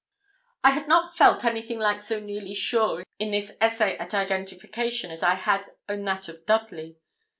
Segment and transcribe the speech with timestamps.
[0.63, 5.21] I had not felt anything like so nearly sure in this essay at identification as
[5.21, 6.97] I had in that of Dudley.